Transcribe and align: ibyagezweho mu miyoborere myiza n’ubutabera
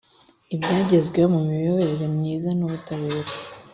ibyagezweho 0.55 1.27
mu 1.35 1.39
miyoborere 1.49 2.05
myiza 2.15 2.49
n’ubutabera 2.57 3.31